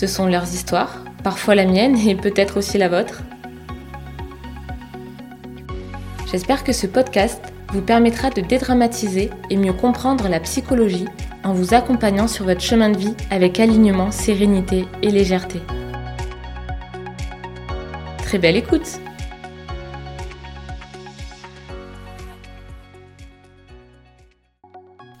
[0.00, 3.20] Ce sont leurs histoires, parfois la mienne et peut-être aussi la vôtre.
[6.32, 11.04] J'espère que ce podcast vous permettra de dédramatiser et mieux comprendre la psychologie
[11.44, 15.60] en vous accompagnant sur votre chemin de vie avec alignement, sérénité et légèreté.
[18.22, 19.00] Très belle écoute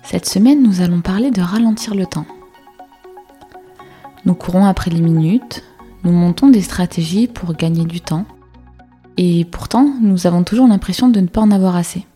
[0.04, 2.24] Cette semaine, nous allons parler de ralentir le temps.
[4.30, 5.64] Nous courons après les minutes,
[6.04, 8.26] nous montons des stratégies pour gagner du temps,
[9.16, 12.06] et pourtant, nous avons toujours l'impression de ne pas en avoir assez.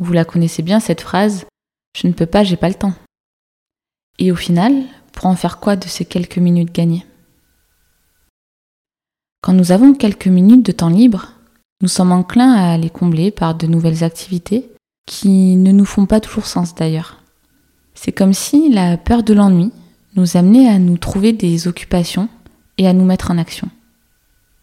[0.00, 1.44] Vous la connaissez bien cette phrase
[1.96, 2.92] Je ne peux pas, j'ai pas le temps.
[4.20, 7.04] Et au final, pour en faire quoi de ces quelques minutes gagnées?
[9.42, 11.32] Quand nous avons quelques minutes de temps libre,
[11.82, 14.70] nous sommes enclins à les combler par de nouvelles activités
[15.04, 17.24] qui ne nous font pas toujours sens d'ailleurs.
[17.94, 19.72] C'est comme si la peur de l'ennui
[20.16, 22.28] nous amenait à nous trouver des occupations
[22.78, 23.68] et à nous mettre en action.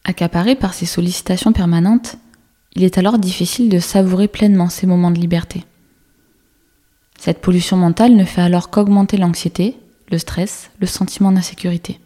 [0.04, 2.18] Accaparé par ces sollicitations permanentes,
[2.76, 5.64] il est alors difficile de savourer pleinement ces moments de liberté.
[7.18, 9.78] Cette pollution mentale ne fait alors qu'augmenter l'anxiété,
[10.12, 12.00] le stress, le sentiment d'insécurité.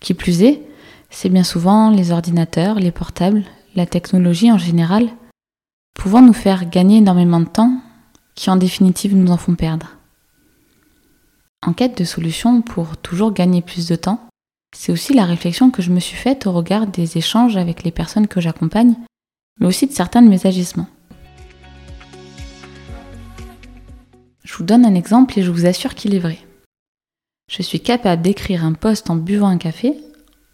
[0.00, 0.62] Qui plus est,
[1.10, 3.44] c'est bien souvent les ordinateurs, les portables,
[3.74, 5.08] la technologie en général,
[5.94, 7.80] pouvant nous faire gagner énormément de temps,
[8.34, 9.96] qui en définitive nous en font perdre.
[11.66, 14.20] En quête de solutions pour toujours gagner plus de temps,
[14.72, 17.90] c'est aussi la réflexion que je me suis faite au regard des échanges avec les
[17.90, 18.94] personnes que j'accompagne,
[19.58, 20.86] mais aussi de certains de mes agissements.
[24.44, 26.38] Je vous donne un exemple et je vous assure qu'il est vrai.
[27.50, 29.98] Je suis capable d'écrire un post en buvant un café,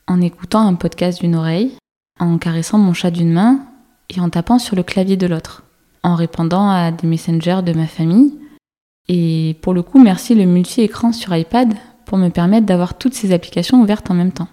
[0.06, 1.76] en écoutant un podcast d'une oreille,
[2.20, 3.66] en caressant mon chat d'une main
[4.08, 5.64] et en tapant sur le clavier de l'autre,
[6.02, 8.38] en répondant à des messengers de ma famille
[9.08, 11.74] et pour le coup, merci le multi-écran sur iPad
[12.04, 14.48] pour me permettre d'avoir toutes ces applications ouvertes en même temps.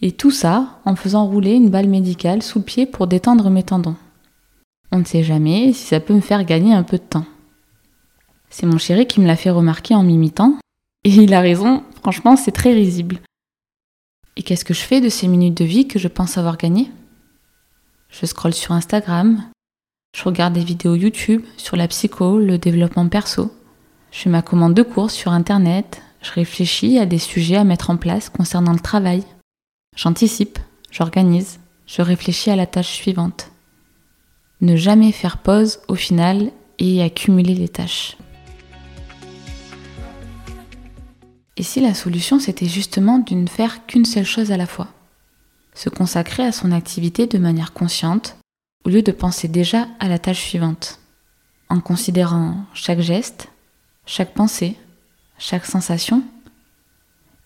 [0.00, 3.64] Et tout ça en faisant rouler une balle médicale sous le pied pour détendre mes
[3.64, 3.96] tendons.
[4.92, 7.26] On ne sait jamais si ça peut me faire gagner un peu de temps.
[8.50, 10.58] C'est mon chéri qui me l'a fait remarquer en m'imitant,
[11.04, 13.20] et il a raison, franchement c'est très risible.
[14.36, 16.90] Et qu'est-ce que je fais de ces minutes de vie que je pense avoir gagnées?
[18.08, 19.42] Je scrolle sur Instagram,
[20.16, 23.52] je regarde des vidéos YouTube sur la psycho, le développement perso.
[24.18, 26.02] Je fais ma commande de courses sur Internet.
[26.22, 29.22] Je réfléchis à des sujets à mettre en place concernant le travail.
[29.94, 30.58] J'anticipe,
[30.90, 33.52] j'organise, je réfléchis à la tâche suivante.
[34.60, 38.16] Ne jamais faire pause au final et accumuler les tâches.
[41.56, 44.88] Et si la solution c'était justement de ne faire qu'une seule chose à la fois?
[45.74, 48.36] Se consacrer à son activité de manière consciente,
[48.84, 50.98] au lieu de penser déjà à la tâche suivante,
[51.68, 53.48] en considérant chaque geste,
[54.08, 54.74] chaque pensée,
[55.38, 56.22] chaque sensation,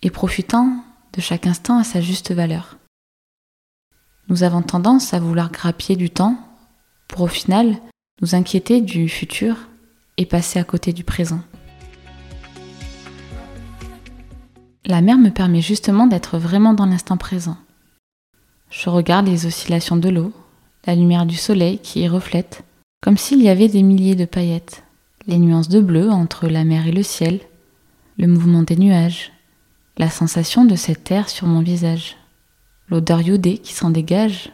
[0.02, 0.76] et profitant
[1.12, 2.78] de chaque instant à sa juste valeur.
[4.28, 6.38] Nous avons tendance à vouloir grappiller du temps
[7.08, 7.76] pour au final
[8.20, 9.56] nous inquiéter du futur
[10.18, 11.40] et passer à côté du présent.
[14.86, 17.56] La mer me permet justement d'être vraiment dans l'instant présent.
[18.70, 20.32] Je regarde les oscillations de l'eau,
[20.86, 22.62] la lumière du soleil qui y reflète,
[23.00, 24.84] comme s'il y avait des milliers de paillettes,
[25.26, 27.40] les nuances de bleu entre la mer et le ciel,
[28.18, 29.32] le mouvement des nuages,
[29.96, 32.16] la sensation de cette terre sur mon visage,
[32.88, 34.52] l'odeur iodée qui s'en dégage,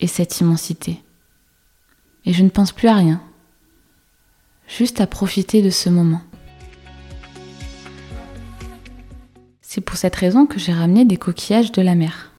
[0.00, 1.02] et cette immensité.
[2.24, 3.20] Et je ne pense plus à rien,
[4.68, 6.22] juste à profiter de ce moment.
[9.60, 12.32] C'est pour cette raison que j'ai ramené des coquillages de la mer.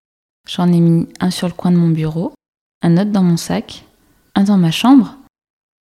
[0.48, 2.33] J'en ai mis un sur le coin de mon bureau,
[2.81, 3.86] un autre dans mon sac,
[4.36, 5.19] un dans ma chambre,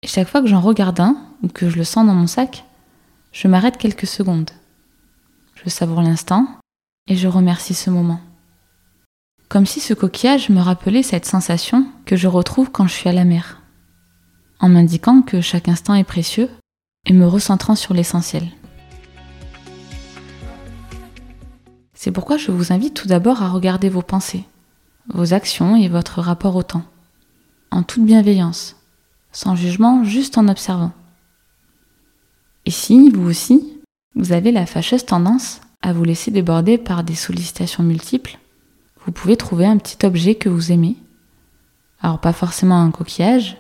[0.06, 2.66] et chaque fois que j'en regarde un, ou que je le sens dans mon sac,
[3.32, 4.52] je m'arrête quelques secondes.
[5.56, 6.48] Je savoure l'instant,
[7.08, 8.20] et je remercie ce moment.
[9.50, 13.14] Comme si ce coquillage me rappelait cette sensation que je retrouve quand je suis à
[13.14, 13.62] la mer,
[14.60, 16.50] en m'indiquant que chaque instant est précieux
[17.06, 18.48] et me recentrant sur l'essentiel.
[21.94, 24.46] C'est pourquoi je vous invite tout d'abord à regarder vos pensées
[25.14, 26.84] vos actions et votre rapport au temps,
[27.72, 28.76] en toute bienveillance,
[29.32, 30.92] sans jugement, juste en observant.
[32.65, 33.77] Et si, vous aussi,
[34.15, 38.39] vous avez la fâcheuse tendance à vous laisser déborder par des sollicitations multiples,
[39.06, 40.95] vous pouvez trouver un petit objet que vous aimez.
[42.00, 43.57] Alors pas forcément un coquillage,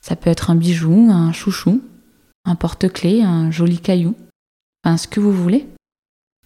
[0.00, 1.82] ça peut être un bijou, un chouchou,
[2.46, 4.14] un porte-clés, un joli caillou,
[4.82, 5.68] enfin ce que vous voulez.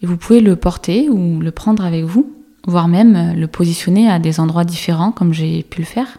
[0.02, 2.34] Et vous pouvez le porter ou le prendre avec vous,
[2.66, 6.18] voire même le positionner à des endroits différents comme j'ai pu le faire.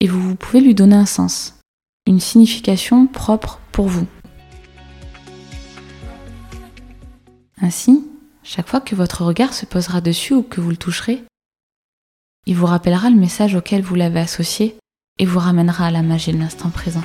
[0.00, 1.58] Et vous pouvez lui donner un sens,
[2.06, 4.06] une signification propre pour vous.
[7.60, 8.04] Ainsi,
[8.42, 11.24] chaque fois que votre regard se posera dessus ou que vous le toucherez,
[12.46, 14.76] il vous rappellera le message auquel vous l'avez associé
[15.18, 17.04] et vous ramènera à la magie de l'instant présent.